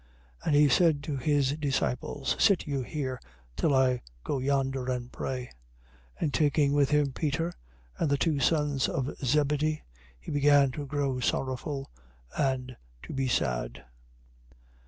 [0.43, 3.21] And he said to his disciples: Sit you here,
[3.55, 5.45] till I go yonder and pray.
[6.19, 6.21] 26:37.
[6.21, 7.53] And taking with him Peter
[7.99, 9.83] and the two sons of Zebedee,
[10.19, 11.91] he began to grow sorrowful
[12.35, 13.83] and to be sad.